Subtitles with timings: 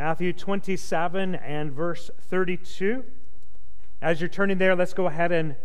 [0.00, 3.04] Matthew 27 and verse 32.
[4.00, 5.56] As you're turning there, let's go ahead and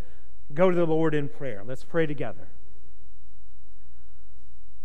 [0.53, 1.63] go to the Lord in prayer.
[1.65, 2.49] Let's pray together.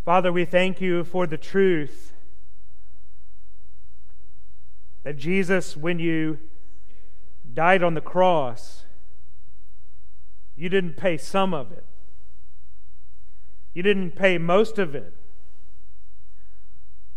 [0.04, 2.12] Father, we thank you for the truth
[5.02, 6.38] that Jesus, when you
[7.52, 8.84] died on the cross,
[10.54, 11.84] you didn't pay some of it.
[13.74, 15.12] You didn't pay most of it.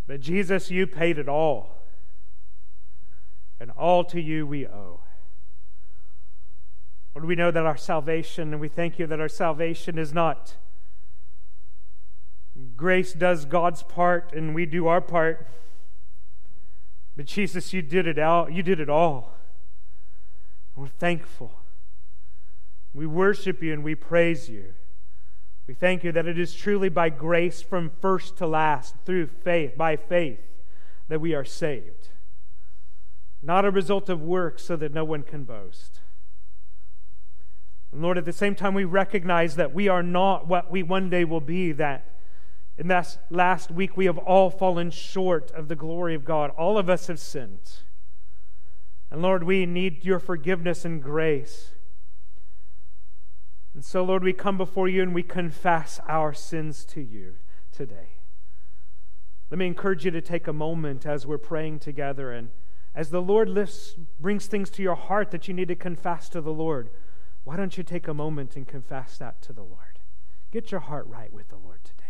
[0.07, 1.82] But Jesus, you paid it all.
[3.60, 5.00] And all to you we owe.
[7.16, 10.56] Lord, we know that our salvation, and we thank you that our salvation is not
[12.75, 15.47] grace does God's part and we do our part.
[17.16, 18.50] But Jesus, you did it all.
[18.50, 19.36] You did it all.
[20.75, 21.52] And we're thankful.
[22.94, 24.74] We worship you and we praise you.
[25.68, 29.78] We thank you that it is truly by grace from first to last, through faith,
[29.78, 30.42] by faith,
[31.08, 32.09] that we are saved.
[33.44, 35.99] Not a result of works so that no one can boast.
[37.91, 41.09] And Lord, at the same time, we recognize that we are not what we one
[41.09, 42.09] day will be, that
[42.77, 46.52] in that last week we have all fallen short of the glory of God.
[46.52, 47.71] All of us have sinned.
[49.11, 51.71] And Lord, we need your forgiveness and grace.
[53.75, 57.36] And so, Lord, we come before you and we confess our sins to you
[57.71, 58.09] today.
[59.52, 62.49] Let me encourage you to take a moment as we're praying together and
[62.95, 66.41] as the Lord lifts, brings things to your heart that you need to confess to
[66.41, 66.89] the Lord.
[67.44, 69.99] Why don't you take a moment and confess that to the Lord?
[70.52, 72.02] Get your heart right with the Lord today.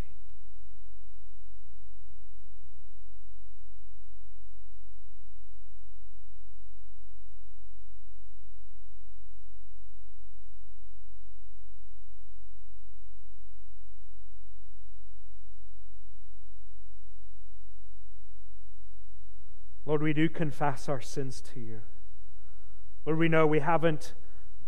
[20.03, 21.79] We do confess our sins to you.
[23.05, 24.13] Lord, we know we haven't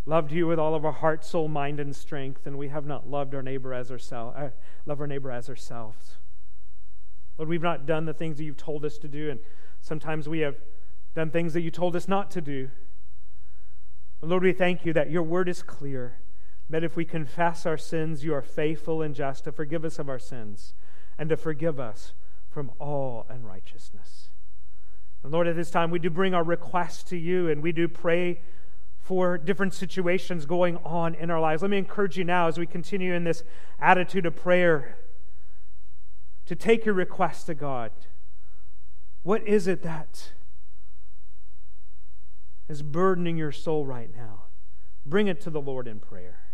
[0.06, 3.10] loved you with all of our heart, soul, mind, and strength, and we have not
[3.10, 4.50] loved our neighbor as ourselves, uh,
[4.86, 6.16] love our neighbor as ourselves.
[7.38, 9.42] Lord, we've not done the things that you've told us to do, and
[9.82, 10.56] sometimes we have
[11.16, 12.72] done things that you told us not to do.
[14.22, 16.20] But Lord, we thank you that your word is clear,
[16.70, 20.08] that if we confess our sins, you are faithful and just to forgive us of
[20.08, 20.74] our sins
[21.18, 22.14] and to forgive us
[22.50, 24.30] from all unrighteousness.
[25.26, 27.88] And Lord, at this time, we do bring our requests to you and we do
[27.88, 28.42] pray
[29.00, 31.64] for different situations going on in our lives.
[31.64, 33.44] Let me encourage you now as we continue in this
[33.80, 35.00] attitude of prayer
[36.46, 37.90] to take your request to God.
[39.24, 40.34] What is it that
[42.70, 44.44] is burdening your soul right now?
[45.08, 46.45] Bring it to the Lord in prayer.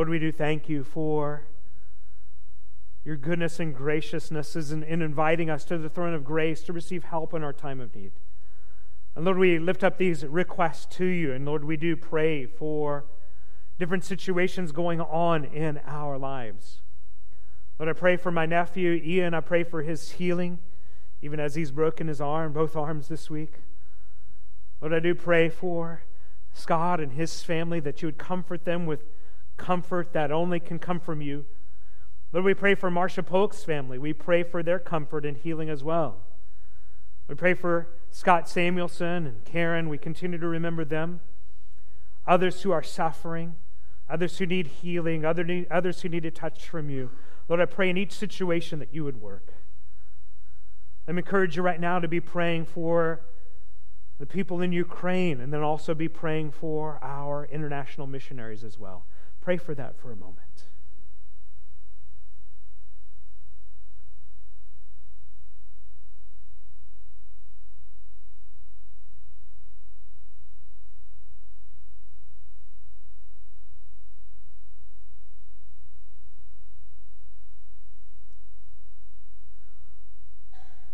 [0.00, 1.42] Lord, we do thank you for
[3.04, 7.04] your goodness and graciousness in, in inviting us to the throne of grace to receive
[7.04, 8.12] help in our time of need.
[9.14, 11.34] And Lord, we lift up these requests to you.
[11.34, 13.04] And Lord, we do pray for
[13.78, 16.80] different situations going on in our lives.
[17.78, 19.34] Lord, I pray for my nephew, Ian.
[19.34, 20.60] I pray for his healing,
[21.20, 23.56] even as he's broken his arm, both arms this week.
[24.80, 26.04] Lord, I do pray for
[26.54, 29.04] Scott and his family that you would comfort them with
[29.60, 31.44] comfort that only can come from you.
[32.32, 33.98] Lord, we pray for Marcia Polk's family.
[33.98, 36.16] We pray for their comfort and healing as well.
[37.28, 39.88] We pray for Scott Samuelson and Karen.
[39.88, 41.20] We continue to remember them.
[42.26, 43.56] Others who are suffering,
[44.08, 47.10] others who need healing, others who need a touch from you.
[47.48, 49.52] Lord, I pray in each situation that you would work.
[51.06, 53.22] Let me encourage you right now to be praying for
[54.18, 59.06] the people in Ukraine and then also be praying for our international missionaries as well.
[59.40, 60.40] Pray for that for a moment.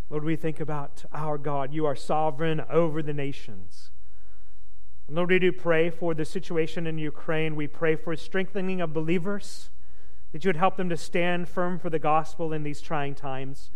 [0.09, 1.75] Lord, we think about our God.
[1.75, 3.91] You are sovereign over the nations.
[5.09, 7.55] Lord, we do pray for the situation in Ukraine.
[7.55, 9.71] We pray for strengthening of believers,
[10.33, 13.71] that you would help them to stand firm for the gospel in these trying times.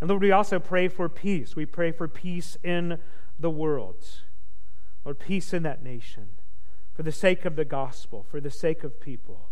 [0.00, 1.56] And Lord, we also pray for peace.
[1.56, 2.98] We pray for peace in
[3.38, 4.04] the world.
[5.04, 6.28] Lord, peace in that nation,
[6.94, 9.48] for the sake of the gospel, for the sake of people.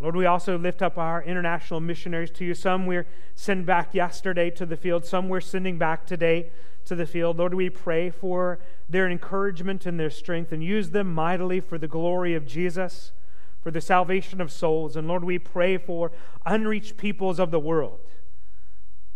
[0.00, 2.54] Lord, we also lift up our international missionaries to you.
[2.54, 6.50] Some we're sent back yesterday to the field, some we're sending back today
[6.86, 7.38] to the field.
[7.38, 11.88] Lord, we pray for their encouragement and their strength and use them mightily for the
[11.88, 13.12] glory of Jesus,
[13.60, 14.96] for the salvation of souls.
[14.96, 16.12] And Lord, we pray for
[16.44, 17.98] unreached peoples of the world,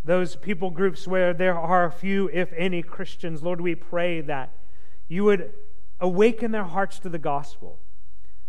[0.05, 3.43] those people groups where there are few, if any, Christians.
[3.43, 4.53] Lord, we pray that
[5.09, 5.53] you would
[6.01, 7.79] awaken their hearts to the gospel,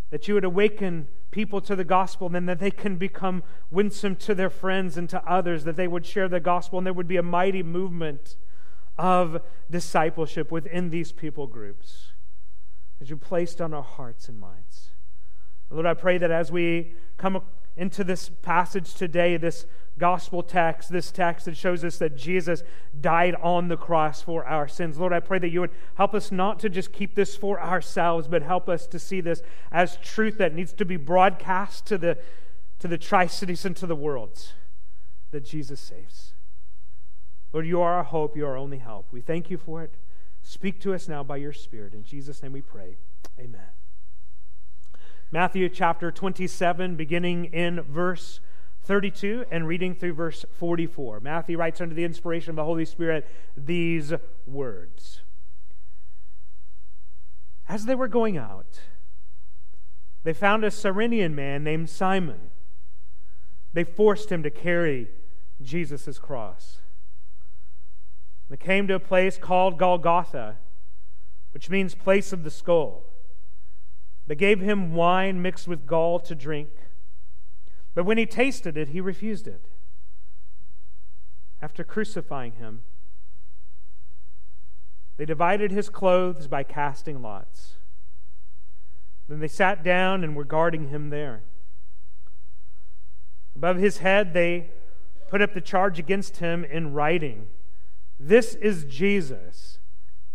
[0.10, 4.36] that you would awaken people to the gospel, then that they can become winsome to
[4.36, 7.18] their friends and to others, that they would share the gospel, and there would be
[7.18, 8.36] a mighty movement
[9.02, 12.12] of discipleship within these people groups
[13.00, 14.90] that you placed on our hearts and minds.
[15.72, 17.42] Lord, I pray that as we come
[17.76, 19.66] into this passage today, this
[19.98, 22.62] gospel text, this text that shows us that Jesus
[23.00, 25.00] died on the cross for our sins.
[25.00, 28.28] Lord, I pray that you would help us not to just keep this for ourselves,
[28.28, 32.20] but help us to see this as truth that needs to be broadcast to the,
[32.78, 34.54] to the Tri Cities and to the worlds
[35.32, 36.31] that Jesus saves.
[37.54, 39.08] Lord, you are our hope, you are our only help.
[39.12, 39.96] We thank you for it.
[40.42, 41.94] Speak to us now by your Spirit.
[41.94, 42.98] In Jesus' name we pray.
[43.40, 43.62] Amen.
[45.32, 48.40] Matthew chapter 27, beginning in verse
[48.84, 51.20] 32 and reading through verse 44.
[51.20, 54.14] Matthew writes under the inspiration of the Holy Spirit these
[54.46, 55.22] words
[57.70, 58.82] As they were going out,
[60.24, 62.50] they found a Cyrenian man named Simon.
[63.74, 65.08] They forced him to carry
[65.62, 66.80] Jesus' cross.
[68.52, 70.58] They came to a place called Golgotha,
[71.54, 73.04] which means place of the skull.
[74.28, 76.70] They gave him wine mixed with gall to drink.
[77.96, 79.70] But when he tasted it, he refused it.
[81.62, 82.84] After crucifying him,
[85.16, 87.76] they divided his clothes by casting lots.
[89.30, 91.44] Then they sat down and were guarding him there.
[93.56, 94.72] Above his head, they
[95.30, 97.48] put up the charge against him in writing
[98.24, 99.80] This is Jesus,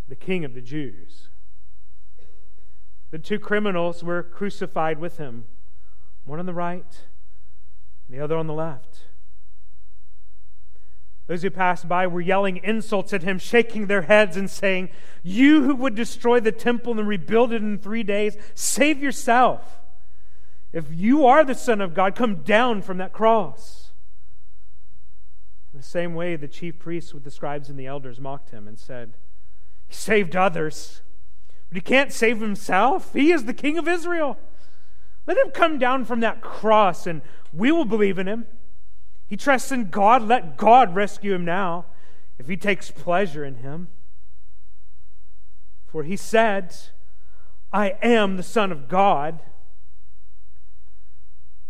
[0.08, 1.28] the King of the Jews.
[3.12, 5.44] The two criminals were crucified with him,
[6.24, 7.06] one on the right
[8.08, 9.00] the other on the left.
[11.26, 14.90] Those who passed by were yelling insults at him, shaking their heads and saying,
[15.24, 19.80] You who would destroy the temple and rebuild it in three days, save yourself.
[20.72, 23.85] If you are the Son of God, come down from that cross.
[25.76, 28.66] In the same way, the chief priests with the scribes and the elders mocked him
[28.66, 29.12] and said,
[29.86, 31.02] He saved others,
[31.68, 33.12] but he can't save himself.
[33.12, 34.38] He is the King of Israel.
[35.26, 37.20] Let him come down from that cross and
[37.52, 38.46] we will believe in him.
[39.26, 40.22] He trusts in God.
[40.22, 41.84] Let God rescue him now
[42.38, 43.88] if he takes pleasure in him.
[45.86, 46.74] For he said,
[47.70, 49.42] I am the Son of God.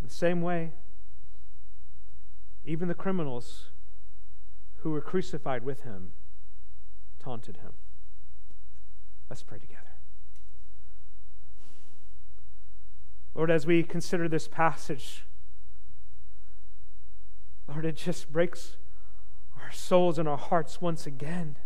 [0.00, 0.75] In the same way,
[2.64, 3.70] even the criminals
[4.87, 6.12] who were crucified with him
[7.19, 7.73] taunted him.
[9.29, 9.81] Let's pray together.
[13.35, 15.25] Lord, as we consider this passage,
[17.67, 18.77] Lord, it just breaks
[19.61, 21.56] our souls and our hearts once again.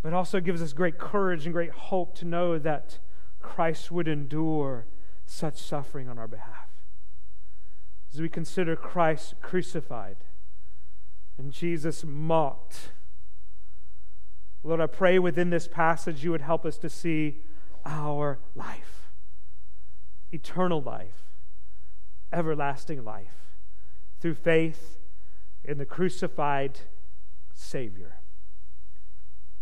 [0.00, 3.00] But also gives us great courage and great hope to know that
[3.38, 4.86] Christ would endure
[5.26, 6.70] such suffering on our behalf.
[8.14, 10.16] As we consider Christ crucified
[11.38, 12.90] and Jesus mocked,
[14.62, 17.38] Lord, I pray within this passage you would help us to see
[17.84, 19.02] our life
[20.32, 21.24] eternal life,
[22.32, 23.58] everlasting life,
[24.18, 24.98] through faith
[25.62, 26.80] in the crucified
[27.52, 28.14] Savior.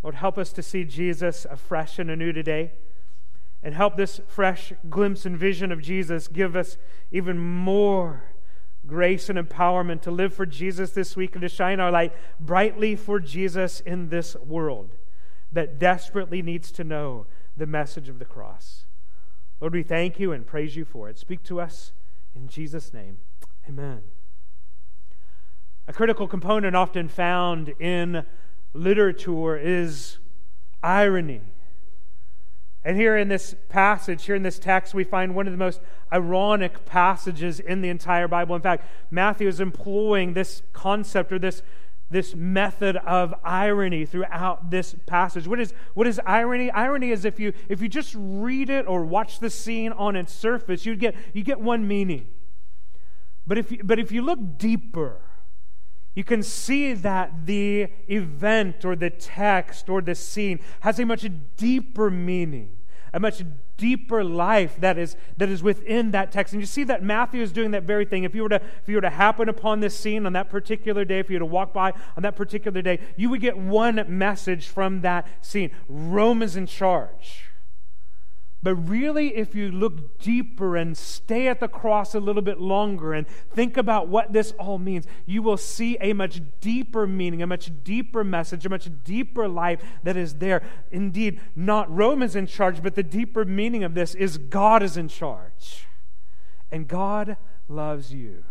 [0.03, 2.73] Lord, help us to see Jesus afresh and anew today.
[3.62, 6.79] And help this fresh glimpse and vision of Jesus give us
[7.12, 8.23] even more
[8.87, 12.97] grace and empowerment to live for Jesus this week and to shine our light brightly
[12.97, 14.97] for Jesus in this world
[15.53, 18.85] that desperately needs to know the message of the cross.
[19.61, 21.19] Lord, we thank you and praise you for it.
[21.19, 21.93] Speak to us
[22.35, 23.19] in Jesus' name.
[23.69, 24.01] Amen.
[25.87, 28.25] A critical component often found in
[28.73, 30.19] literature is
[30.83, 31.43] irony.
[32.85, 35.81] And here in this passage, here in this text, we find one of the most
[36.13, 38.57] ironic passages in the entire Bible.
[38.57, 41.63] In fact, Matthew is employing this concept or this
[42.11, 45.47] this method of irony throughout this passage.
[45.47, 46.71] What is, what is irony?
[46.71, 50.33] Irony is if you, if you just read it or watch the scene on its
[50.33, 52.27] surface, you get, you get one meaning.
[53.47, 55.21] But if, you, but if you look deeper,
[56.14, 61.26] you can see that the event or the text or the scene has a much
[61.57, 62.76] deeper meaning,
[63.12, 63.45] a much
[63.76, 66.52] deeper life that is, that is within that text.
[66.52, 68.25] And you see that Matthew is doing that very thing.
[68.25, 71.05] If you, were to, if you were to happen upon this scene on that particular
[71.05, 74.05] day, if you were to walk by on that particular day, you would get one
[74.09, 77.50] message from that scene Rome is in charge.
[78.62, 83.14] But really, if you look deeper and stay at the cross a little bit longer
[83.14, 87.47] and think about what this all means, you will see a much deeper meaning, a
[87.47, 90.62] much deeper message, a much deeper life that is there.
[90.90, 94.99] Indeed, not Rome is in charge, but the deeper meaning of this is God is
[94.99, 95.87] in charge.
[96.71, 98.45] And God loves you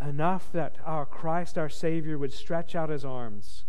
[0.00, 3.62] enough that our Christ, our Savior, would stretch out his arms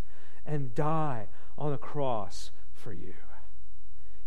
[0.48, 1.28] and die
[1.60, 3.14] on the cross for you.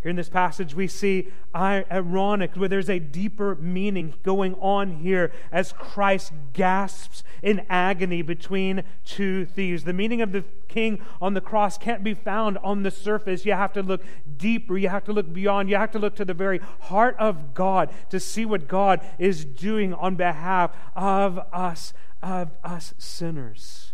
[0.03, 5.33] Here in this passage, we see ironic, where there's a deeper meaning going on here
[5.51, 9.85] as Christ gasps in agony between two thieves.
[9.85, 13.45] The meaning of the king on the cross can't be found on the surface.
[13.45, 14.05] You have to look
[14.37, 17.55] deeper, you have to look beyond, you have to look to the very heart of
[17.55, 23.86] God to see what God is doing on behalf of us, of us sinners.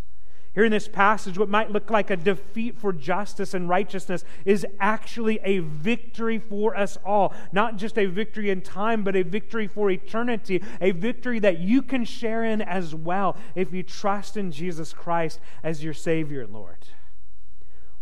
[0.55, 4.67] Here in this passage, what might look like a defeat for justice and righteousness is
[4.79, 7.33] actually a victory for us all.
[7.53, 11.81] Not just a victory in time, but a victory for eternity, a victory that you
[11.81, 16.87] can share in as well if you trust in Jesus Christ as your Savior, Lord.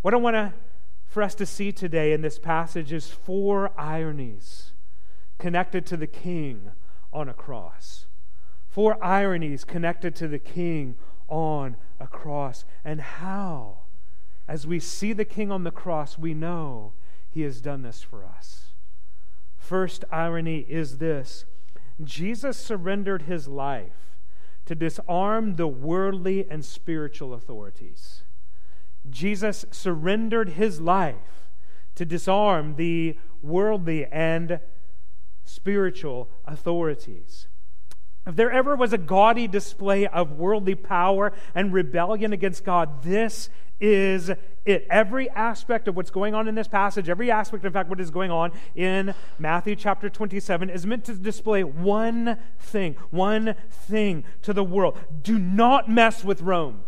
[0.02, 0.52] What I want to,
[1.06, 4.72] for us to see today in this passage is four ironies
[5.38, 6.72] connected to the King
[7.12, 8.06] on a cross.
[8.68, 10.96] Four ironies connected to the King
[11.28, 12.64] on a cross.
[12.84, 13.78] And how?
[14.48, 16.92] As we see the King on the cross, we know
[17.30, 18.72] he has done this for us.
[19.56, 21.44] First irony is this
[22.02, 24.16] Jesus surrendered his life
[24.66, 28.22] to disarm the worldly and spiritual authorities.
[29.08, 31.50] Jesus surrendered his life
[31.94, 34.60] to disarm the worldly and
[35.44, 37.48] spiritual authorities.
[38.26, 43.48] If there ever was a gaudy display of worldly power and rebellion against God, this
[43.80, 44.30] is
[44.66, 44.86] it.
[44.90, 48.10] Every aspect of what's going on in this passage, every aspect, in fact, what is
[48.10, 54.52] going on in Matthew chapter 27 is meant to display one thing, one thing to
[54.52, 54.98] the world.
[55.22, 56.84] Do not mess with Rome.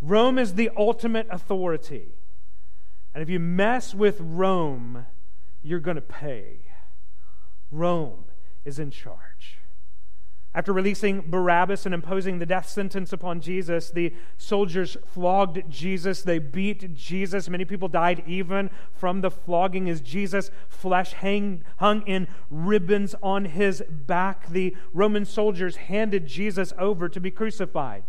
[0.00, 2.14] Rome is the ultimate authority.
[3.14, 5.06] And if you mess with Rome,
[5.62, 6.60] you're going to pay.
[7.70, 8.24] Rome
[8.64, 9.27] is in charge.
[10.54, 16.22] After releasing Barabbas and imposing the death sentence upon Jesus, the soldiers flogged Jesus.
[16.22, 17.48] They beat Jesus.
[17.48, 23.44] Many people died even from the flogging as Jesus' flesh hang, hung in ribbons on
[23.44, 24.48] his back.
[24.48, 28.04] The Roman soldiers handed Jesus over to be crucified.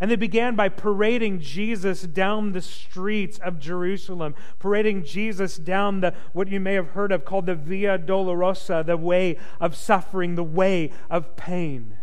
[0.00, 6.14] And they began by parading Jesus down the streets of Jerusalem, parading Jesus down the
[6.32, 10.42] what you may have heard of called the Via Dolorosa, the way of suffering, the
[10.42, 11.98] way of pain.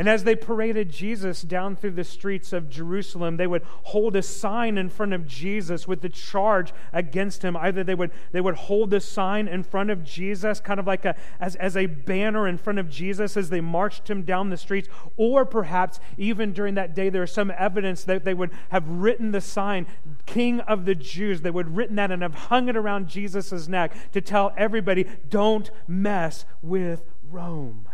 [0.00, 4.22] And as they paraded Jesus down through the streets of Jerusalem, they would hold a
[4.22, 7.54] sign in front of Jesus with the charge against him.
[7.54, 11.04] Either they would, they would hold the sign in front of Jesus, kind of like
[11.04, 14.56] a, as, as a banner in front of Jesus as they marched him down the
[14.56, 14.88] streets,
[15.18, 19.32] or perhaps even during that day, there is some evidence that they would have written
[19.32, 19.86] the sign,
[20.24, 21.42] King of the Jews.
[21.42, 25.04] They would have written that and have hung it around Jesus' neck to tell everybody,
[25.28, 27.89] don't mess with Rome.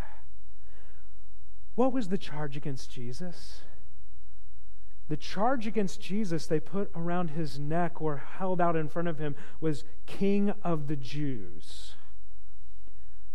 [1.76, 3.60] What was the charge against Jesus?
[5.08, 9.18] The charge against Jesus they put around his neck or held out in front of
[9.18, 11.94] him was King of the Jews.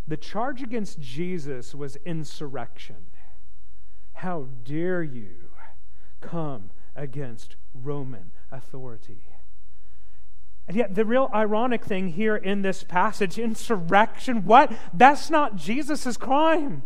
[0.06, 3.06] The charge against Jesus was insurrection.
[4.14, 5.50] How dare you
[6.20, 9.22] come against Roman authority?
[10.68, 14.72] And yet, the real ironic thing here in this passage insurrection, what?
[14.92, 16.82] That's not Jesus' crime.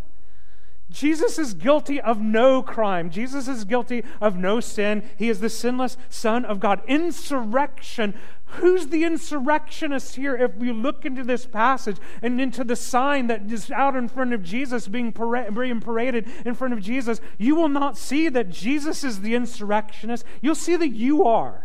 [0.90, 3.10] Jesus is guilty of no crime.
[3.10, 5.02] Jesus is guilty of no sin.
[5.16, 6.80] He is the sinless Son of God.
[6.86, 8.14] Insurrection.
[8.46, 10.36] Who's the insurrectionist here?
[10.36, 14.32] If we look into this passage and into the sign that is out in front
[14.32, 19.02] of Jesus, being, being paraded in front of Jesus, you will not see that Jesus
[19.02, 20.24] is the insurrectionist.
[20.40, 21.64] You'll see that you are.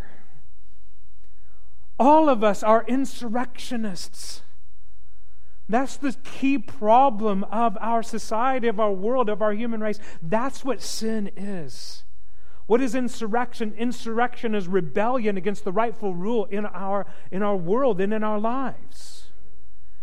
[2.00, 4.42] All of us are insurrectionists.
[5.72, 10.00] That's the key problem of our society, of our world, of our human race.
[10.22, 12.04] That's what sin is.
[12.68, 13.74] What is insurrection?
[13.78, 18.38] Insurrection is rebellion against the rightful rule in our, in our world and in our
[18.38, 19.30] lives.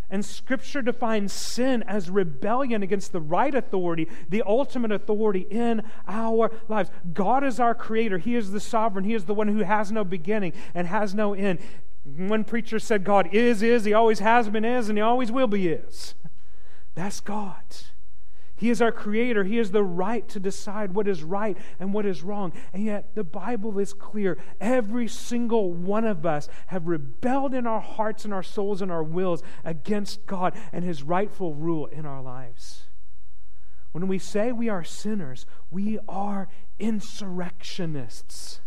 [0.09, 6.49] And Scripture defines sin as rebellion against the right authority, the ultimate authority in our
[6.67, 6.89] lives.
[7.13, 10.03] God is our creator, He is the sovereign, He is the one who has no
[10.03, 11.59] beginning and has no end.
[12.03, 15.47] One preacher said God is, is, He always has been, is, and He always will
[15.47, 16.15] be, is.
[16.95, 17.63] That's God.
[18.55, 19.45] He is our creator.
[19.45, 22.51] He has the right to decide what is right and what is wrong.
[22.73, 24.37] And yet, the Bible is clear.
[24.59, 29.03] Every single one of us have rebelled in our hearts and our souls and our
[29.03, 32.83] wills against God and His rightful rule in our lives.
[33.93, 38.59] When we say we are sinners, we are insurrectionists.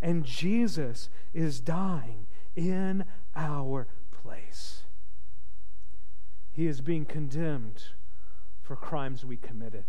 [0.00, 2.27] And Jesus is dying
[2.58, 3.04] in
[3.36, 4.82] our place.
[6.50, 7.84] He is being condemned
[8.60, 9.84] for crimes we committed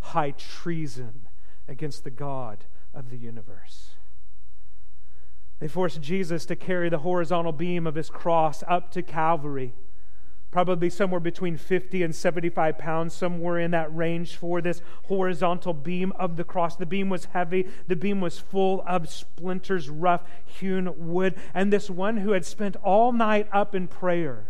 [0.00, 1.28] high treason
[1.68, 3.90] against the God of the universe.
[5.58, 9.74] They forced Jesus to carry the horizontal beam of his cross up to Calvary
[10.56, 16.12] probably somewhere between 50 and 75 pounds, somewhere in that range for this horizontal beam
[16.12, 16.76] of the cross.
[16.76, 21.34] The beam was heavy, the beam was full of splinters, rough hewn wood.
[21.52, 24.46] And this one who had spent all night up in prayer,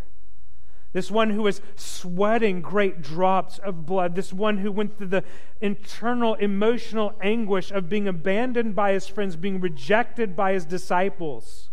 [0.93, 5.25] this one who was sweating great drops of blood, this one who went through the
[5.61, 11.71] internal emotional anguish of being abandoned by his friends, being rejected by his disciples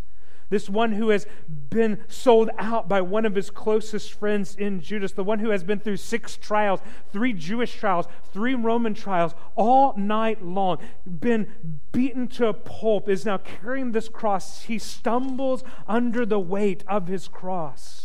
[0.49, 1.27] this one who has
[1.69, 5.63] been sold out by one of his closest friends in Judas, the one who has
[5.63, 6.79] been through six trials,
[7.11, 11.47] three Jewish trials, three Roman trials, all night long, been
[11.91, 14.63] beaten to a pulp, is now carrying this cross.
[14.63, 18.02] He stumbles under the weight of his cross.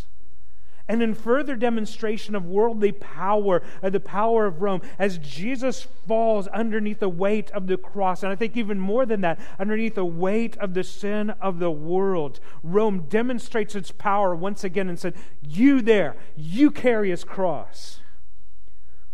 [0.88, 6.48] And in further demonstration of worldly power, of the power of Rome, as Jesus falls
[6.48, 10.04] underneath the weight of the cross, and I think even more than that, underneath the
[10.06, 15.14] weight of the sin of the world, Rome demonstrates its power once again and said,
[15.42, 18.00] You there, you carry his cross.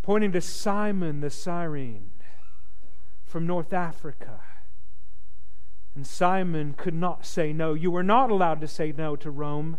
[0.00, 2.10] Pointing to Simon the Cyrene
[3.24, 4.40] from North Africa.
[5.96, 7.74] And Simon could not say no.
[7.74, 9.78] You were not allowed to say no to Rome.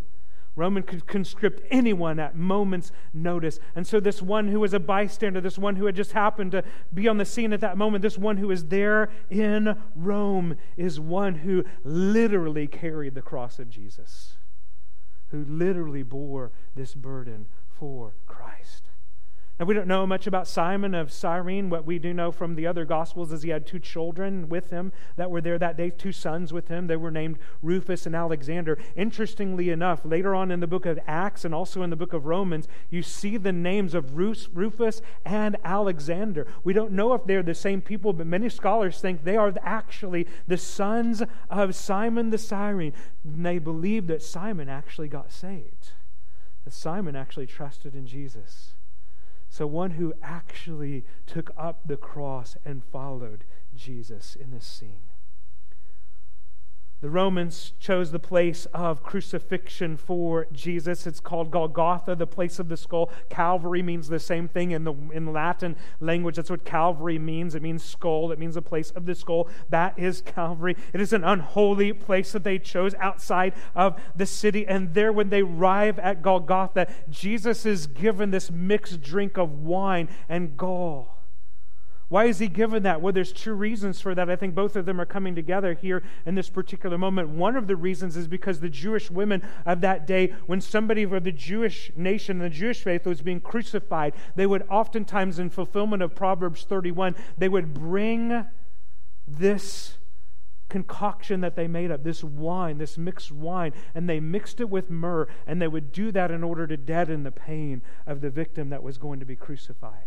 [0.56, 3.60] Roman could conscript anyone at moment's notice.
[3.76, 6.64] And so, this one who was a bystander, this one who had just happened to
[6.94, 11.00] be on the scene at that moment, this one who is there in Rome, is
[11.00, 14.38] one who literally carried the cross of Jesus,
[15.32, 18.85] who literally bore this burden for Christ.
[19.58, 21.70] Now, we don't know much about Simon of Cyrene.
[21.70, 24.92] What we do know from the other Gospels is he had two children with him
[25.16, 26.88] that were there that day, two sons with him.
[26.88, 28.78] They were named Rufus and Alexander.
[28.98, 32.26] Interestingly enough, later on in the book of Acts and also in the book of
[32.26, 36.46] Romans, you see the names of Rufus and Alexander.
[36.66, 40.28] We don't know if they're the same people, but many scholars think they are actually
[40.50, 42.92] the sons of Simon the Cyrene.
[43.24, 45.92] And they believe that Simon actually got saved,
[46.66, 48.75] that Simon actually trusted in Jesus.
[49.56, 55.00] So, one who actually took up the cross and followed Jesus in this scene.
[57.06, 61.06] The Romans chose the place of crucifixion for Jesus.
[61.06, 63.12] It's called Golgotha, the place of the skull.
[63.30, 66.38] Calvary means the same thing in the in Latin language.
[66.38, 67.54] That's what Calvary means.
[67.54, 68.32] It means skull.
[68.32, 69.48] It means the place of the skull.
[69.70, 70.76] That is Calvary.
[70.94, 74.66] It is an unholy place that they chose outside of the city.
[74.66, 80.10] And there, when they arrive at Golgotha, Jesus is given this mixed drink of wine
[80.28, 81.15] and gall.
[82.08, 83.02] Why is he given that?
[83.02, 84.30] Well, there's two reasons for that.
[84.30, 87.30] I think both of them are coming together here in this particular moment.
[87.30, 91.24] One of the reasons is because the Jewish women of that day, when somebody of
[91.24, 96.14] the Jewish nation, the Jewish faith was being crucified, they would oftentimes, in fulfillment of
[96.14, 98.46] Proverbs 31, they would bring
[99.28, 99.98] this
[100.70, 104.92] concoction that they made up, this wine, this mixed wine, and they mixed it with
[104.92, 108.70] myrrh, and they would do that in order to deaden the pain of the victim
[108.70, 110.06] that was going to be crucified.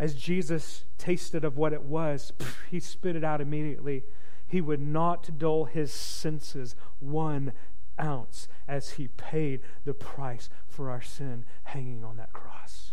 [0.00, 2.32] As Jesus tasted of what it was,
[2.70, 4.02] he spit it out immediately.
[4.46, 7.52] He would not dull his senses one
[8.00, 12.92] ounce as he paid the price for our sin hanging on that cross.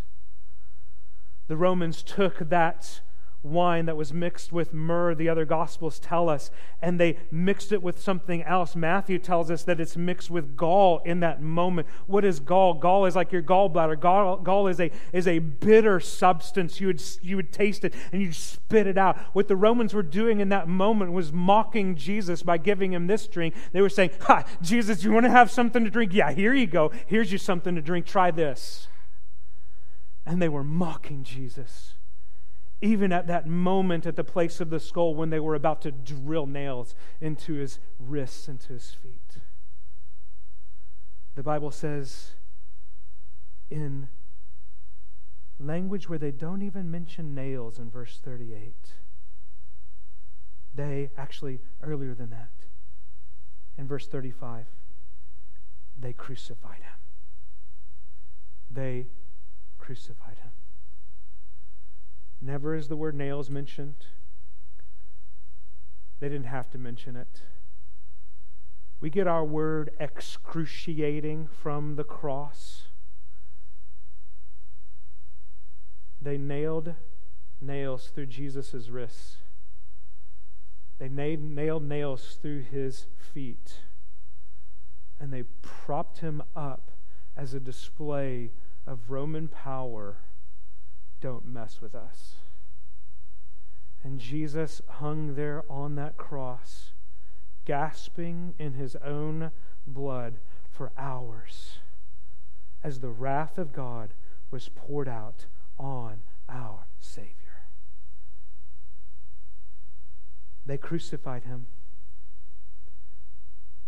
[1.47, 2.99] The Romans took that
[3.47, 7.81] wine that was mixed with myrrh, the other gospels tell us, and they mixed it
[7.81, 8.75] with something else.
[8.75, 11.88] Matthew tells us that it's mixed with gall in that moment.
[12.05, 12.75] What is gall?
[12.75, 13.99] Gall is like your gallbladder.
[13.99, 16.79] Gall, gall is, a, is a bitter substance.
[16.79, 19.17] You would, you would taste it and you'd spit it out.
[19.33, 23.27] What the Romans were doing in that moment was mocking Jesus by giving him this
[23.27, 23.55] drink.
[23.71, 26.13] They were saying, Ha, Jesus, you want to have something to drink?
[26.13, 26.91] Yeah, here you go.
[27.05, 28.05] Here's you something to drink.
[28.05, 28.88] Try this.
[30.25, 31.93] And they were mocking Jesus
[32.81, 35.91] even at that moment at the place of the skull when they were about to
[35.91, 39.41] drill nails into his wrists and to his feet.
[41.35, 42.31] The Bible says
[43.69, 44.07] in
[45.59, 48.75] language where they don't even mention nails in verse 38,
[50.73, 52.51] they actually, earlier than that,
[53.77, 54.65] in verse 35
[55.99, 56.99] they crucified him.
[58.69, 59.07] They
[59.79, 60.51] crucified him.
[62.41, 64.06] Never is the word nails mentioned.
[66.19, 67.41] They didn't have to mention it.
[69.00, 72.88] We get our word excruciating from the cross.
[76.21, 76.95] They nailed
[77.62, 79.38] nails through Jesus' wrists.
[81.00, 83.82] They nailed nails through his feet.
[85.19, 86.91] And they propped him up
[87.36, 88.52] as a display
[88.88, 90.17] of Roman power.
[91.19, 92.36] Don't mess with us.
[94.03, 96.91] And Jesus hung there on that cross,
[97.65, 99.51] gasping in his own
[99.86, 100.36] blood
[100.69, 101.80] for hours
[102.84, 104.13] as the wrath of God
[104.51, 105.45] was poured out
[105.77, 107.34] on our Savior.
[110.65, 111.67] They crucified him.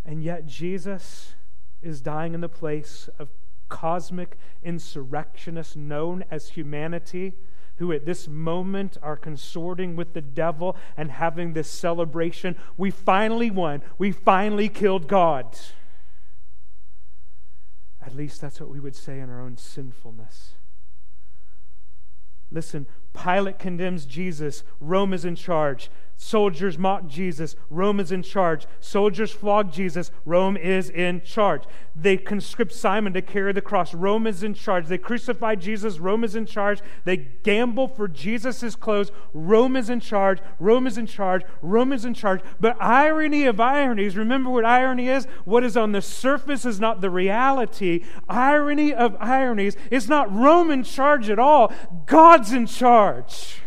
[0.05, 1.33] And yet, Jesus
[1.81, 3.29] is dying in the place of
[3.69, 7.33] cosmic insurrectionists known as humanity,
[7.77, 12.57] who at this moment are consorting with the devil and having this celebration.
[12.75, 13.81] We finally won.
[13.97, 15.57] We finally killed God.
[18.01, 20.55] At least that's what we would say in our own sinfulness.
[22.51, 24.63] Listen, Pilate condemns Jesus.
[24.79, 25.89] Rome is in charge.
[26.21, 27.55] Soldiers mock Jesus.
[27.69, 28.67] Rome is in charge.
[28.81, 30.11] Soldiers flog Jesus.
[30.25, 31.63] Rome is in charge.
[31.95, 33.93] They conscript Simon to carry the cross.
[33.93, 34.87] Rome is in charge.
[34.87, 35.97] They crucify Jesus.
[35.97, 36.81] Rome is in charge.
[37.05, 39.13] They gamble for Jesus' clothes.
[39.33, 40.39] Rome is in charge.
[40.59, 41.43] Rome is in charge.
[41.61, 42.41] Rome is in charge.
[42.59, 45.23] But irony of ironies, remember what irony is?
[45.45, 48.03] What is on the surface is not the reality.
[48.27, 51.71] Irony of ironies is not Rome in charge at all.
[52.05, 53.61] God's in charge.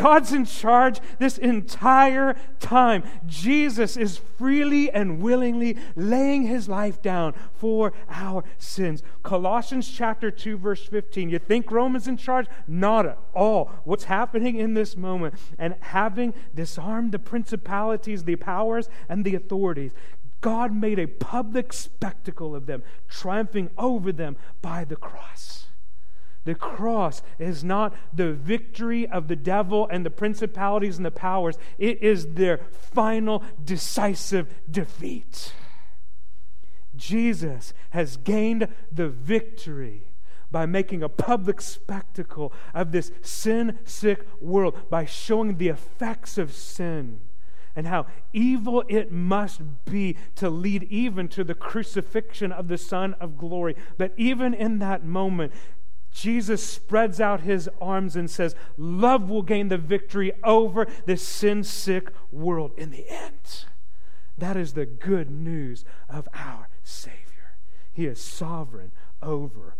[0.00, 3.02] God's in charge this entire time.
[3.26, 9.02] Jesus is freely and willingly laying his life down for our sins.
[9.22, 11.28] Colossians chapter 2 verse 15.
[11.28, 12.46] You think Roman's in charge?
[12.66, 13.72] Not at all.
[13.84, 19.92] What's happening in this moment and having disarmed the principalities, the powers and the authorities,
[20.40, 25.66] God made a public spectacle of them, triumphing over them by the cross.
[26.44, 31.58] The cross is not the victory of the devil and the principalities and the powers,
[31.78, 35.52] it is their final decisive defeat.
[36.96, 40.08] Jesus has gained the victory
[40.50, 46.52] by making a public spectacle of this sin sick world, by showing the effects of
[46.52, 47.20] sin
[47.76, 53.14] and how evil it must be to lead even to the crucifixion of the Son
[53.20, 53.76] of glory.
[53.96, 55.52] But even in that moment,
[56.12, 61.62] Jesus spreads out his arms and says, Love will gain the victory over this sin
[61.64, 63.64] sick world in the end.
[64.36, 67.56] That is the good news of our Savior.
[67.92, 68.92] He is sovereign
[69.22, 69.76] over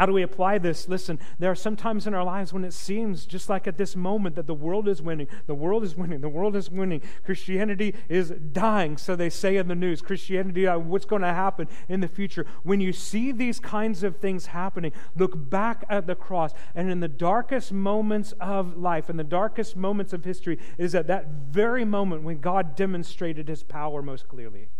[0.00, 0.88] how do we apply this?
[0.88, 3.94] Listen, there are some times in our lives when it seems just like at this
[3.94, 5.28] moment that the world is winning.
[5.46, 6.22] The world is winning.
[6.22, 7.02] The world is winning.
[7.22, 10.00] Christianity is dying, so they say in the news.
[10.00, 12.46] Christianity, uh, what's going to happen in the future?
[12.62, 16.54] When you see these kinds of things happening, look back at the cross.
[16.74, 21.08] And in the darkest moments of life, in the darkest moments of history, is at
[21.08, 24.70] that very moment when God demonstrated his power most clearly.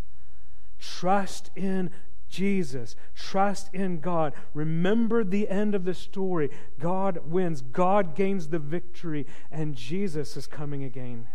[0.78, 1.90] Trust in
[2.30, 2.96] Jesus.
[3.14, 4.32] Trust in God.
[4.54, 6.50] Remember the end of the story.
[6.78, 11.28] God wins, God gains the victory, and Jesus is coming again.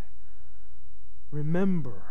[1.32, 2.02] Remember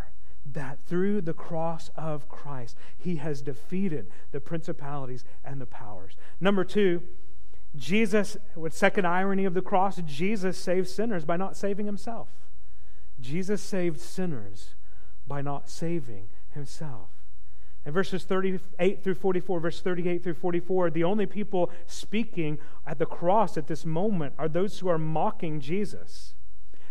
[0.45, 6.17] that through the cross of Christ, he has defeated the principalities and the powers.
[6.39, 7.03] Number two,
[7.75, 12.29] Jesus, with second irony of the cross, Jesus saved sinners by not saving himself.
[13.19, 14.75] Jesus saved sinners
[15.27, 17.09] by not saving himself.
[17.87, 23.07] In verses 38 through 44, verse 38 through 44, the only people speaking at the
[23.07, 26.35] cross at this moment are those who are mocking Jesus.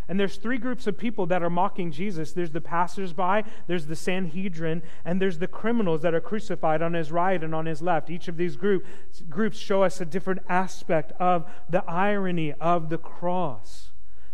[0.07, 2.33] And there's three groups of people that are mocking Jesus.
[2.33, 7.11] There's the passersby, there's the Sanhedrin, and there's the criminals that are crucified on his
[7.11, 8.09] right and on his left.
[8.09, 8.85] Each of these group,
[9.29, 13.92] groups show us a different aspect of the irony of the cross.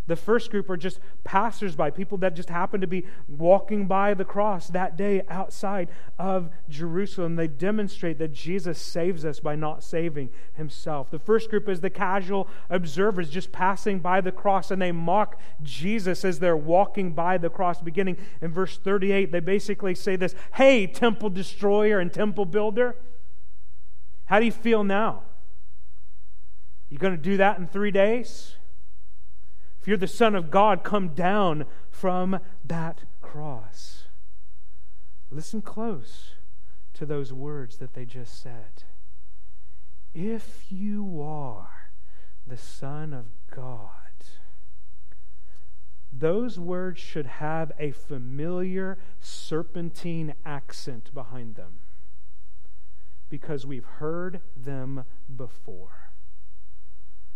[0.09, 4.25] The first group are just passersby, people that just happen to be walking by the
[4.25, 7.35] cross that day outside of Jerusalem.
[7.35, 11.11] They demonstrate that Jesus saves us by not saving himself.
[11.11, 15.39] The first group is the casual observers just passing by the cross, and they mock
[15.61, 17.79] Jesus as they're walking by the cross.
[17.79, 22.95] Beginning in verse 38, they basically say this Hey, temple destroyer and temple builder,
[24.25, 25.21] how do you feel now?
[26.89, 28.55] You going to do that in three days?
[29.81, 34.05] If you're the Son of God, come down from that cross.
[35.31, 36.35] Listen close
[36.93, 38.83] to those words that they just said.
[40.13, 41.91] If you are
[42.45, 43.91] the Son of God,
[46.11, 51.79] those words should have a familiar serpentine accent behind them
[53.29, 56.11] because we've heard them before.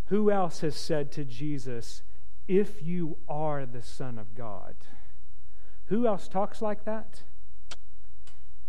[0.08, 2.01] Who else has said to Jesus,
[2.47, 4.75] If you are the Son of God?
[5.86, 7.23] Who else talks like that?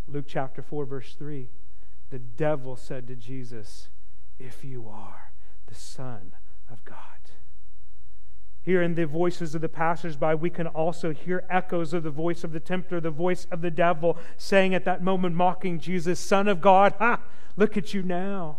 [0.06, 1.48] Luke chapter 4, verse 3.
[2.10, 3.88] The devil said to Jesus,
[4.38, 5.32] If you are
[5.66, 6.32] the Son
[6.70, 6.96] of God.
[8.62, 12.44] Here in the voices of the passersby, we can also hear echoes of the voice
[12.44, 16.48] of the tempter, the voice of the devil, saying at that moment, mocking Jesus, Son
[16.48, 17.20] of God, ha!
[17.56, 18.58] Look at you now.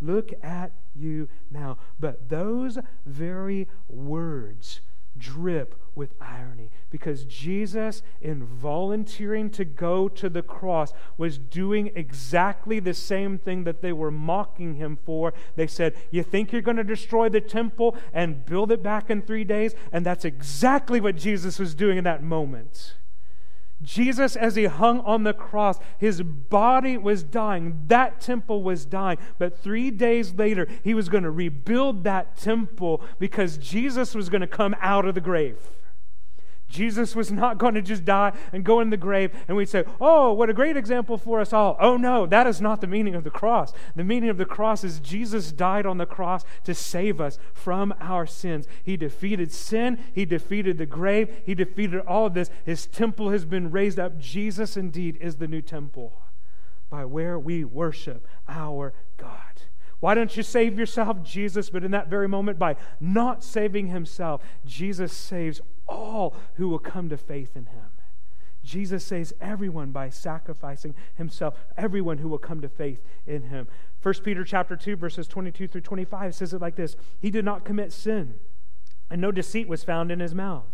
[0.00, 1.78] Look at you now.
[1.98, 4.80] But those very words
[5.16, 12.78] drip with irony because Jesus, in volunteering to go to the cross, was doing exactly
[12.78, 15.34] the same thing that they were mocking him for.
[15.56, 19.22] They said, You think you're going to destroy the temple and build it back in
[19.22, 19.74] three days?
[19.92, 22.94] And that's exactly what Jesus was doing in that moment.
[23.82, 27.84] Jesus, as he hung on the cross, his body was dying.
[27.86, 29.18] That temple was dying.
[29.38, 34.40] But three days later, he was going to rebuild that temple because Jesus was going
[34.40, 35.58] to come out of the grave.
[36.68, 39.84] Jesus was not going to just die and go in the grave, and we'd say,
[40.00, 41.76] Oh, what a great example for us all.
[41.80, 43.72] Oh, no, that is not the meaning of the cross.
[43.96, 47.94] The meaning of the cross is Jesus died on the cross to save us from
[48.00, 48.68] our sins.
[48.82, 52.50] He defeated sin, He defeated the grave, He defeated all of this.
[52.64, 54.18] His temple has been raised up.
[54.18, 56.12] Jesus, indeed, is the new temple
[56.90, 59.62] by where we worship our God.
[60.00, 61.70] Why don't you save yourself, Jesus?
[61.70, 67.08] But in that very moment, by not saving himself, Jesus saves all who will come
[67.08, 67.90] to faith in him.
[68.62, 73.66] Jesus saves everyone by sacrificing himself, everyone who will come to faith in him.
[74.02, 76.94] 1 Peter chapter 2 verses 22 through 25 says it like this.
[77.18, 78.34] He did not commit sin,
[79.10, 80.66] and no deceit was found in his mouth.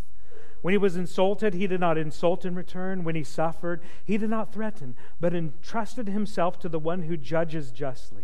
[0.61, 3.05] When he was insulted, he did not insult in return.
[3.05, 7.71] When he suffered, he did not threaten, but entrusted himself to the one who judges
[7.71, 8.24] justly.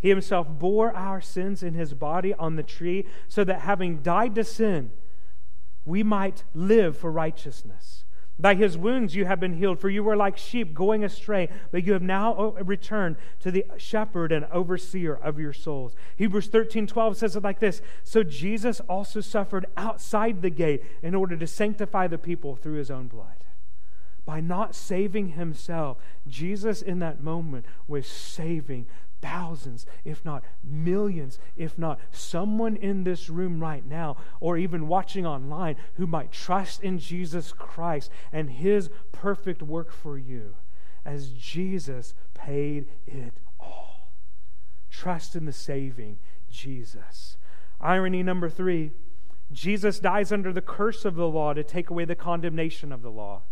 [0.00, 4.34] He himself bore our sins in his body on the tree, so that having died
[4.36, 4.90] to sin,
[5.84, 8.04] we might live for righteousness.
[8.40, 11.84] By his wounds you have been healed, for you were like sheep going astray, but
[11.84, 15.94] you have now uh, returned to the shepherd and overseer of your souls.
[16.16, 21.14] Hebrews 13 12 says it like this So Jesus also suffered outside the gate in
[21.14, 23.44] order to sanctify the people through his own blood.
[24.24, 28.86] By not saving himself, Jesus in that moment was saving
[29.20, 35.26] thousands, if not millions, if not someone in this room right now, or even watching
[35.26, 40.54] online, who might trust in Jesus Christ and his perfect work for you
[41.04, 44.10] as Jesus paid it all.
[44.90, 46.18] Trust in the saving
[46.50, 47.36] Jesus.
[47.80, 48.92] Irony number three
[49.52, 53.10] Jesus dies under the curse of the law to take away the condemnation of the
[53.10, 53.42] law.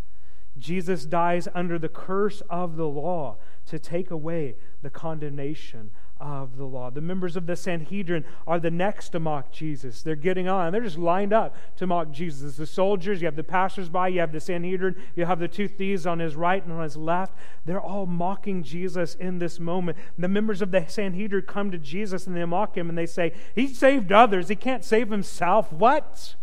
[0.57, 3.37] Jesus dies under the curse of the law
[3.69, 6.91] to take away the condemnation of the law.
[6.91, 10.03] The members of the Sanhedrin are the next to mock Jesus.
[10.03, 10.73] They're getting on.
[10.73, 12.57] They're just lined up to mock Jesus.
[12.57, 16.07] The soldiers, you have the passersby, you have the Sanhedrin, you have the two thieves
[16.07, 17.35] on his right and on his left.
[17.65, 19.97] They're all mocking Jesus in this moment.
[20.19, 23.33] The members of the Sanhedrin come to Jesus and they mock him and they say,
[23.55, 24.49] He saved others.
[24.49, 25.73] He can't save himself.
[25.73, 26.35] What?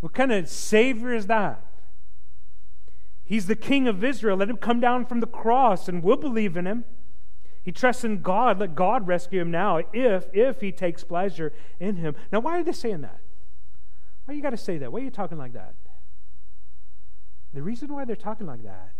[0.00, 1.62] What kind of Savior is that?
[3.26, 4.36] He's the King of Israel.
[4.36, 6.84] Let him come down from the cross and we'll believe in him.
[7.62, 8.60] He trusts in God.
[8.60, 12.14] Let God rescue him now if, if he takes pleasure in him.
[12.30, 13.18] Now, why are they saying that?
[14.24, 14.92] Why you got to say that?
[14.92, 15.74] Why are you talking like that?
[17.52, 18.92] The reason why they're talking like that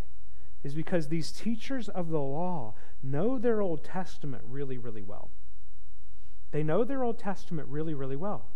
[0.65, 5.31] is because these teachers of the law know their Old Testament really, really well.
[6.51, 8.47] They know their Old Testament really, really well.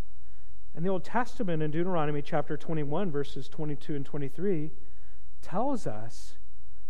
[0.75, 4.71] And the Old Testament in Deuteronomy chapter 21, verses 22 and 23,
[5.41, 6.35] tells us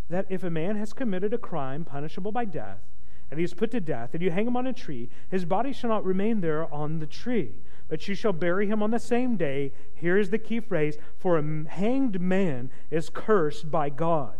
[0.10, 2.82] that if a man has committed a crime punishable by death,
[3.30, 5.72] and he is put to death, and you hang him on a tree, his body
[5.72, 7.52] shall not remain there on the tree,
[7.88, 9.72] but you shall bury him on the same day.
[9.94, 14.36] Here is the key phrase For a hanged man is cursed by God.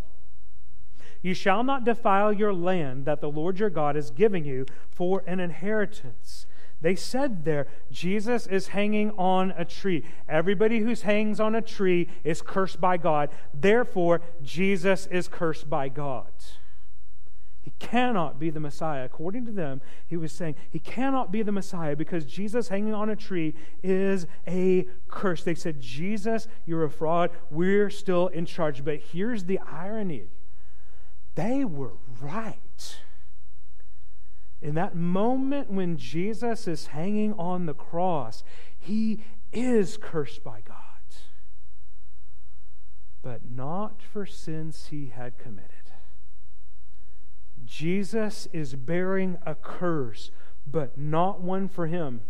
[1.22, 5.22] You shall not defile your land that the Lord your God is giving you for
[5.26, 6.46] an inheritance.
[6.82, 10.04] They said there, Jesus is hanging on a tree.
[10.28, 13.30] Everybody who hangs on a tree is cursed by God.
[13.54, 16.32] Therefore, Jesus is cursed by God.
[17.62, 19.04] He cannot be the Messiah.
[19.04, 23.08] According to them, he was saying he cannot be the Messiah because Jesus hanging on
[23.08, 25.44] a tree is a curse.
[25.44, 27.30] They said, Jesus, you're a fraud.
[27.48, 28.84] We're still in charge.
[28.84, 30.24] But here's the irony
[31.36, 32.98] they were right.
[34.62, 38.44] In that moment when Jesus is hanging on the cross,
[38.78, 40.76] he is cursed by God,
[43.22, 45.70] but not for sins he had committed.
[47.64, 50.30] Jesus is bearing a curse,
[50.64, 52.20] but not one for him.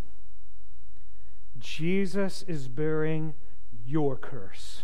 [1.59, 3.35] Jesus is bearing
[3.85, 4.83] your curse,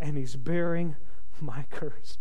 [0.00, 0.96] and he's bearing
[1.40, 2.18] my curse.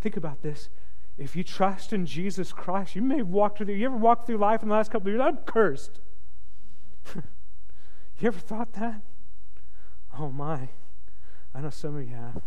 [0.00, 0.68] Think about this.
[1.16, 4.38] If you trust in Jesus Christ, you may have walked through, you ever walked through
[4.38, 5.22] life in the last couple of years?
[5.24, 6.00] I'm cursed.
[7.14, 7.22] you
[8.26, 9.00] ever thought that?
[10.18, 10.68] Oh my.
[11.54, 12.42] I know some of you have.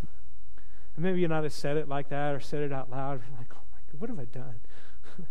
[0.95, 3.21] And maybe you not have said it like that or said it out loud.
[3.37, 4.59] Like, oh my God, what have I done?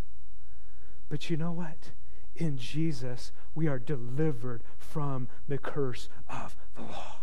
[1.11, 1.91] but you know what?
[2.35, 7.17] In Jesus, we are delivered from the curse of the law.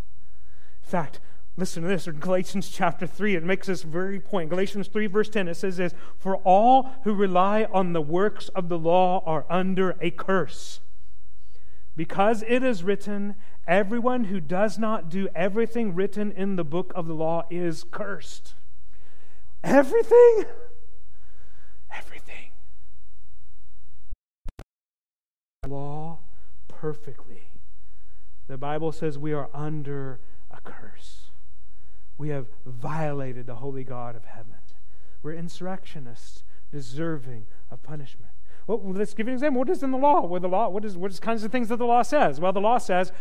[0.84, 1.20] In fact,
[1.56, 4.50] listen to this in Galatians chapter 3, it makes this very point.
[4.50, 8.70] Galatians 3, verse 10, it says this For all who rely on the works of
[8.70, 10.80] the law are under a curse.
[11.96, 13.36] Because it is written,
[13.68, 18.56] everyone who does not do everything written in the book of the law is cursed.
[19.64, 20.46] Everything?
[21.96, 22.50] Everything.
[25.68, 26.20] Law
[26.68, 27.50] perfectly.
[28.48, 30.20] The Bible says we are under
[30.52, 31.23] a curse.
[32.18, 34.54] We have violated the holy God of heaven.
[35.24, 38.32] We're insurrectionists, deserving of punishment.
[38.68, 39.60] Well, let's give an example.
[39.60, 40.22] What is in the law?
[40.22, 40.70] What the law?
[40.70, 42.40] What is what is kinds of things that the law says?
[42.40, 43.12] Well, the law says,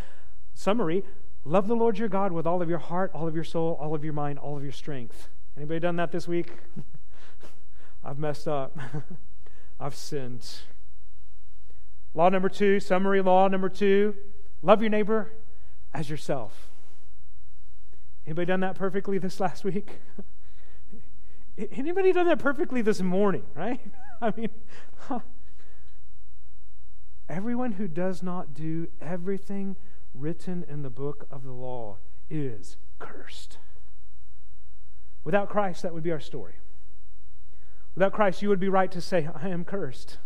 [0.54, 1.04] summary:
[1.44, 3.94] love the Lord your God with all of your heart, all of your soul, all
[3.94, 5.28] of your mind, all of your strength.
[5.56, 6.52] Anybody done that this week?
[8.04, 8.76] I've messed up.
[9.80, 10.46] I've sinned.
[12.14, 14.14] Law number two, summary law number two:
[14.60, 15.32] love your neighbor
[15.94, 16.71] as yourself.
[18.26, 19.98] Anybody done that perfectly this last week?
[21.72, 23.80] Anybody done that perfectly this morning, right?
[24.22, 24.50] I mean,
[27.28, 29.76] everyone who does not do everything
[30.14, 31.98] written in the book of the law
[32.30, 33.58] is cursed.
[35.24, 36.54] Without Christ, that would be our story.
[37.94, 40.18] Without Christ, you would be right to say, I am cursed.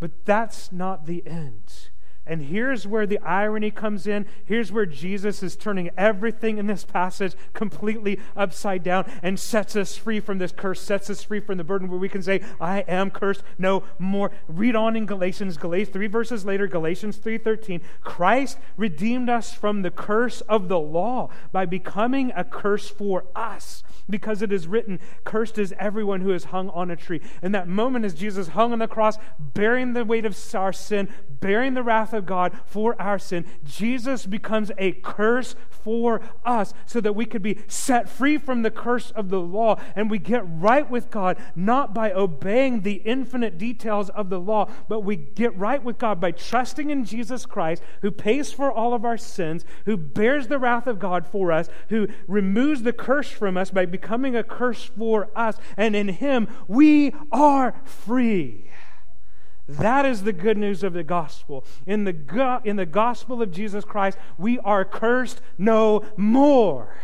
[0.00, 1.90] But that's not the end.
[2.28, 4.26] And here's where the irony comes in.
[4.44, 9.96] Here's where Jesus is turning everything in this passage completely upside down and sets us
[9.96, 12.80] free from this curse, sets us free from the burden where we can say, I
[12.80, 14.30] am cursed no more.
[14.46, 17.80] Read on in Galatians, Galatians 3 verses later, Galatians 3:13.
[18.02, 23.82] Christ redeemed us from the curse of the law by becoming a curse for us.
[24.10, 27.20] Because it is written, cursed is everyone who is hung on a tree.
[27.42, 31.08] In that moment as Jesus hung on the cross, bearing the weight of our sin,
[31.40, 37.00] bearing the wrath of God for our sin, Jesus becomes a curse for us so
[37.00, 39.80] that we could be set free from the curse of the law.
[39.96, 44.70] And we get right with God, not by obeying the infinite details of the law,
[44.88, 48.94] but we get right with God by trusting in Jesus Christ, who pays for all
[48.94, 53.30] of our sins, who bears the wrath of God for us, who removes the curse
[53.30, 58.68] from us by becoming a curse for us, and in Him we are free.
[59.68, 61.64] That is the good news of the gospel.
[61.86, 66.96] In the, go- in the gospel of Jesus Christ, we are cursed no more.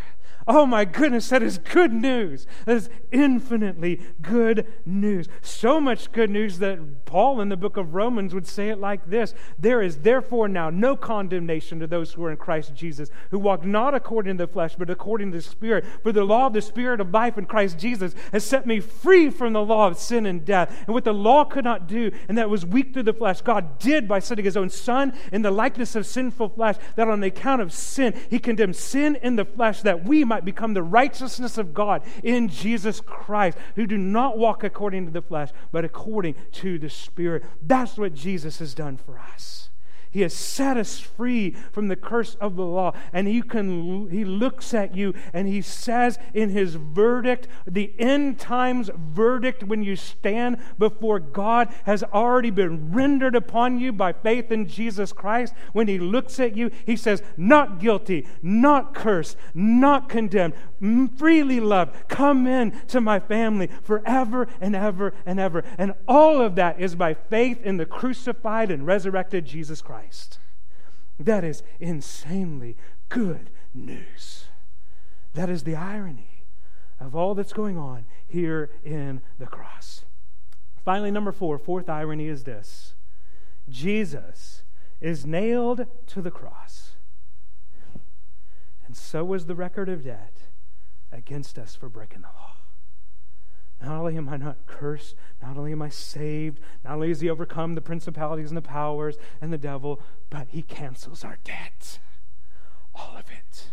[0.47, 2.47] Oh my goodness, that is good news.
[2.67, 5.27] That is infinitely good news.
[5.41, 9.09] So much good news that Paul in the book of Romans would say it like
[9.09, 13.39] this There is therefore now no condemnation to those who are in Christ Jesus, who
[13.39, 15.87] walk not according to the flesh, but according to the Spirit.
[16.03, 19.31] For the law of the Spirit of life in Christ Jesus has set me free
[19.31, 20.85] from the law of sin and death.
[20.87, 23.79] And what the law could not do, and that was weak through the flesh, God
[23.79, 27.29] did by sending his own Son in the likeness of sinful flesh, that on the
[27.29, 30.83] account of sin, he condemned sin in the flesh that we might might become the
[30.83, 35.85] righteousness of God in Jesus Christ, who do not walk according to the flesh, but
[35.85, 37.45] according to the Spirit.
[37.63, 39.71] That's what Jesus has done for us.
[40.15, 42.93] He has set us free from the curse of the law.
[43.13, 48.39] And he, can, he looks at you and he says in his verdict, the end
[48.39, 54.53] times verdict when you stand before God has already been rendered upon you by faith
[54.53, 55.53] in Jesus Christ.
[55.73, 60.55] When he looks at you, he says, Not guilty, not cursed, not condemned,
[61.17, 62.07] freely loved.
[62.07, 65.65] Come in to my family forever and ever and ever.
[65.77, 70.04] And all of that is by faith in the crucified and resurrected Jesus Christ.
[70.05, 70.39] Christ.
[71.19, 72.77] That is insanely
[73.09, 74.47] good news.
[75.33, 76.45] That is the irony
[77.01, 80.05] of all that's going on here in the cross.
[80.85, 82.95] Finally, number four, fourth irony is this
[83.69, 84.63] Jesus
[85.01, 86.93] is nailed to the cross,
[88.87, 90.35] and so was the record of debt
[91.11, 92.54] against us for breaking the law.
[93.83, 97.29] Not only am I not cursed, not only am I saved, not only has He
[97.29, 100.01] overcome the principalities and the powers and the devil,
[100.31, 101.99] but He cancels our debt.
[102.95, 103.71] All of it.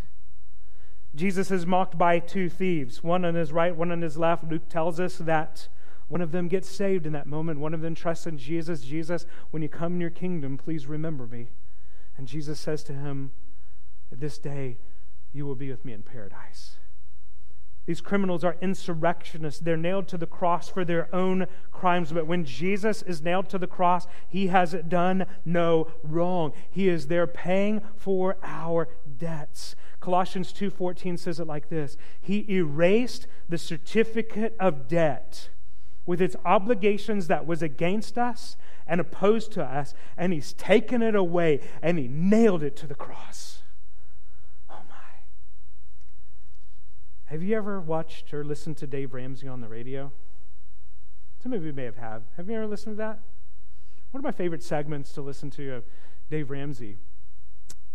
[1.13, 4.45] Jesus is mocked by two thieves, one on his right, one on his left.
[4.45, 5.67] Luke tells us that
[6.07, 7.59] one of them gets saved in that moment.
[7.59, 8.81] One of them trusts in Jesus.
[8.81, 11.49] Jesus, when you come in your kingdom, please remember me.
[12.17, 13.31] And Jesus says to him,
[14.11, 14.77] This day
[15.33, 16.77] you will be with me in paradise.
[17.86, 19.59] These criminals are insurrectionists.
[19.59, 22.11] They're nailed to the cross for their own crimes.
[22.11, 26.53] But when Jesus is nailed to the cross, he has done no wrong.
[26.69, 29.75] He is there paying for our debts.
[29.99, 31.95] Colossians 2:14 says it like this.
[32.19, 35.49] He erased the certificate of debt
[36.05, 38.57] with its obligations that was against us
[38.88, 42.95] and opposed to us, and he's taken it away and he nailed it to the
[42.95, 43.61] cross.
[44.69, 44.95] Oh my.
[47.32, 50.11] Have you ever watched or listened to Dave Ramsey on the radio?
[51.41, 51.95] Some of you may have.
[51.95, 53.19] Have, have you ever listened to that?
[54.11, 55.86] One of my favorite segments to listen to of
[56.29, 56.97] Dave Ramsey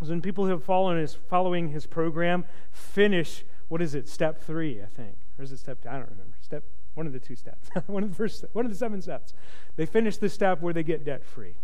[0.00, 4.40] is when people who have following his, following his program finish, what is it, step
[4.40, 5.16] three, I think.
[5.38, 5.90] Or is it step two?
[5.90, 6.38] I don't remember.
[6.40, 6.64] Step
[6.94, 9.34] one of the two steps, one of the first, one of the seven steps.
[9.76, 11.56] They finish the step where they get debt free.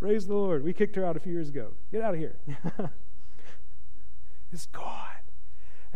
[0.00, 0.64] Praise the Lord.
[0.64, 1.72] We kicked her out a few years ago.
[1.92, 2.36] Get out of here.
[4.52, 5.15] it's gone.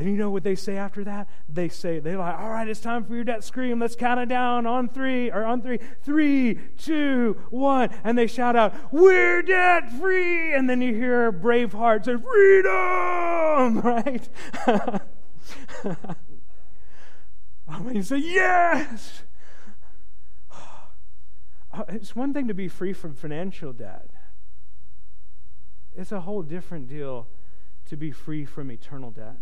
[0.00, 1.28] And you know what they say after that?
[1.46, 3.80] They say, they're like, all right, it's time for your debt scream.
[3.80, 7.90] Let's count it down on three, or on three, three, two, one.
[8.02, 10.54] And they shout out, we're debt free.
[10.54, 14.26] And then you hear Braveheart say, freedom, right?
[17.68, 19.24] I mean, you say, yes.
[21.72, 24.10] Uh, it's one thing to be free from financial debt.
[25.94, 27.28] It's a whole different deal
[27.86, 29.36] to be free from eternal debt.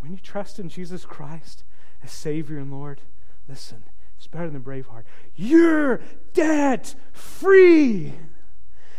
[0.00, 1.64] When you trust in Jesus Christ
[2.02, 3.02] as Savior and Lord,
[3.48, 3.84] listen,
[4.16, 5.04] it's better than Braveheart.
[5.36, 6.00] You're
[6.32, 8.14] debt free.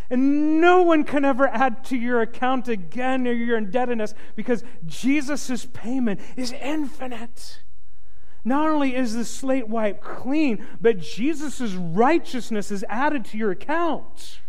[0.09, 5.65] And no one can ever add to your account again or your indebtedness because Jesus'
[5.65, 7.61] payment is infinite.
[8.43, 14.39] Not only is the slate wiped clean, but Jesus' righteousness is added to your account.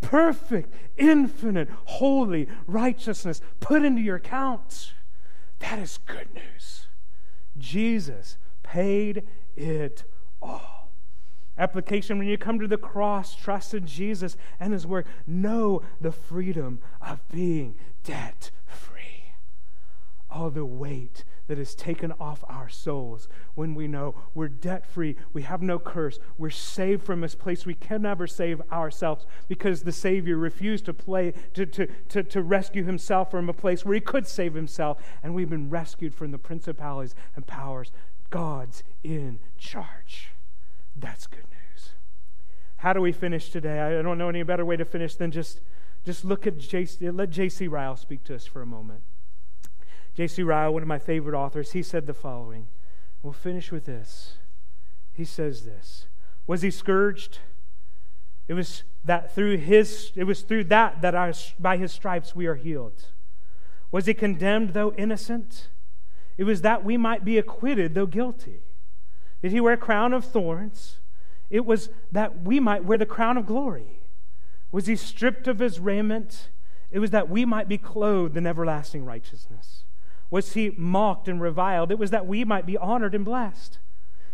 [0.00, 4.92] Perfect, infinite, holy righteousness put into your account.
[5.58, 6.86] That is good news.
[7.58, 9.22] Jesus paid
[9.56, 10.04] it
[10.42, 10.90] all.
[11.58, 15.06] Application when you come to the cross, trust in Jesus and His work.
[15.26, 19.32] know the freedom of being debt free.
[20.30, 25.16] All the weight that is taken off our souls when we know we're debt free,
[25.32, 29.82] we have no curse, we're saved from this place we can never save ourselves because
[29.82, 33.94] the Savior refused to, play, to, to, to, to rescue himself from a place where
[33.94, 37.92] he could save himself, and we've been rescued from the principalities and powers.
[38.30, 40.32] God's in charge.
[40.96, 41.90] That's good news.
[42.78, 43.80] How do we finish today?
[43.80, 45.60] I don't know any better way to finish than just,
[46.04, 47.68] just look at JC, let J.C.
[47.68, 49.02] Ryle speak to us for a moment.
[50.16, 50.42] J.C.
[50.42, 52.68] Ryle, one of my favorite authors, he said the following.
[53.22, 54.36] We'll finish with this.
[55.12, 56.06] He says this
[56.46, 57.38] Was he scourged?
[58.48, 62.46] It was that through his it was through that that our, by his stripes we
[62.46, 63.06] are healed.
[63.92, 65.68] Was he condemned though innocent?
[66.38, 68.62] It was that we might be acquitted though guilty.
[69.42, 70.98] Did he wear a crown of thorns?
[71.50, 74.00] It was that we might wear the crown of glory.
[74.72, 76.48] Was he stripped of his raiment?
[76.90, 79.84] It was that we might be clothed in everlasting righteousness.
[80.30, 81.90] Was he mocked and reviled?
[81.90, 83.78] It was that we might be honored and blessed.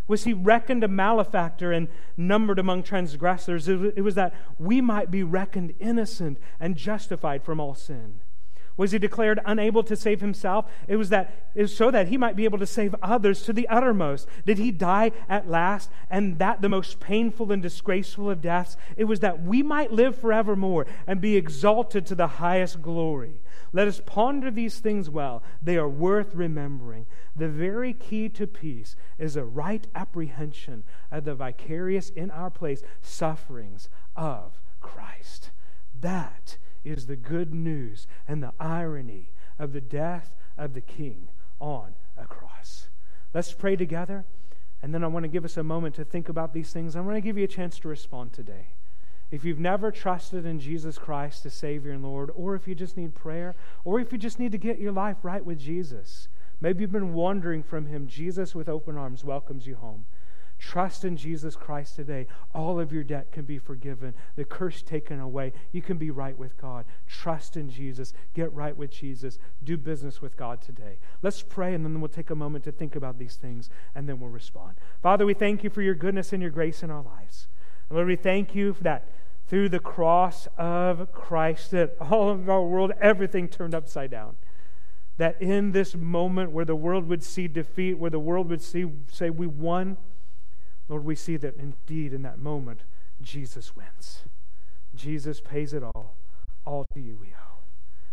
[0.08, 3.68] Was he reckoned a malefactor and numbered among transgressors?
[3.68, 8.20] It was that we might be reckoned innocent and justified from all sin.
[8.76, 10.66] Was he declared unable to save himself?
[10.88, 13.52] It was that it was so that he might be able to save others to
[13.52, 14.26] the uttermost.
[14.46, 15.90] Did he die at last?
[16.08, 18.76] And that the most painful and disgraceful of deaths?
[18.96, 23.42] It was that we might live forevermore and be exalted to the highest glory.
[23.72, 25.42] Let us ponder these things well.
[25.62, 27.06] They are worth remembering.
[27.36, 32.82] The very key to peace is a right apprehension of the vicarious in our place
[33.00, 35.50] sufferings of Christ.
[35.98, 41.28] That is the good news and the irony of the death of the King
[41.60, 42.88] on a cross.
[43.34, 44.24] Let's pray together,
[44.82, 46.96] and then I want to give us a moment to think about these things.
[46.96, 48.66] I want to give you a chance to respond today.
[49.30, 52.98] If you've never trusted in Jesus Christ as Savior and Lord, or if you just
[52.98, 53.54] need prayer,
[53.84, 56.28] or if you just need to get your life right with Jesus,
[56.60, 60.04] maybe you've been wandering from Him, Jesus with open arms welcomes you home.
[60.62, 62.28] Trust in Jesus Christ today.
[62.54, 65.52] All of your debt can be forgiven, the curse taken away.
[65.72, 66.84] You can be right with God.
[67.08, 68.12] Trust in Jesus.
[68.32, 69.40] Get right with Jesus.
[69.64, 70.98] Do business with God today.
[71.20, 74.20] Let's pray, and then we'll take a moment to think about these things, and then
[74.20, 74.76] we'll respond.
[75.02, 77.48] Father, we thank you for your goodness and your grace in our lives.
[77.88, 79.08] And Lord, we thank you for that
[79.48, 84.36] through the cross of Christ, that all of our world, everything turned upside down
[85.18, 88.86] that in this moment where the world would see defeat, where the world would see,
[89.10, 89.96] say, We won,
[90.88, 92.80] Lord, we see that indeed in that moment,
[93.20, 94.22] Jesus wins.
[94.94, 96.14] Jesus pays it all.
[96.64, 97.52] All to you we owe.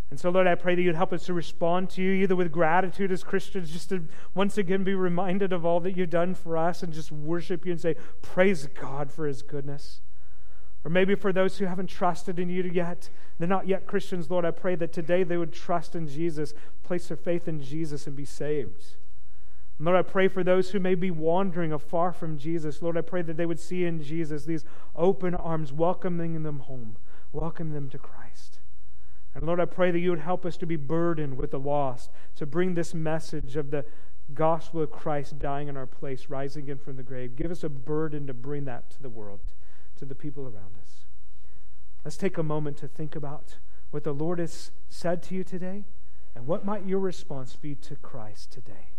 [0.09, 2.51] And so, Lord, I pray that you'd help us to respond to you either with
[2.51, 6.57] gratitude as Christians, just to once again be reminded of all that you've done for
[6.57, 10.01] us and just worship you and say, Praise God for his goodness.
[10.83, 14.45] Or maybe for those who haven't trusted in you yet, they're not yet Christians, Lord,
[14.45, 16.53] I pray that today they would trust in Jesus,
[16.83, 18.95] place their faith in Jesus, and be saved.
[19.81, 22.81] Lord, I pray for those who may be wandering afar from Jesus.
[22.81, 26.97] Lord, I pray that they would see in Jesus these open arms welcoming them home,
[27.31, 28.59] welcoming them to Christ.
[29.33, 32.11] And Lord, I pray that you would help us to be burdened with the lost,
[32.35, 33.85] to bring this message of the
[34.33, 37.37] gospel of Christ dying in our place, rising again from the grave.
[37.37, 39.53] Give us a burden to bring that to the world,
[39.95, 41.05] to the people around us.
[42.03, 43.59] Let's take a moment to think about
[43.91, 45.85] what the Lord has said to you today
[46.35, 48.89] and what might your response be to Christ today.